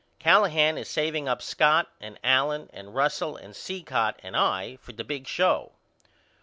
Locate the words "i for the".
4.35-5.03